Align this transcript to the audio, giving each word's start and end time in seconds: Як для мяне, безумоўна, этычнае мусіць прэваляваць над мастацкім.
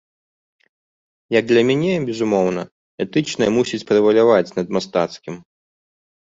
Як 1.39 1.43
для 1.51 1.61
мяне, 1.69 1.91
безумоўна, 2.07 2.63
этычнае 3.05 3.49
мусіць 3.59 3.81
прэваляваць 3.93 4.53
над 4.57 4.67
мастацкім. 4.79 5.35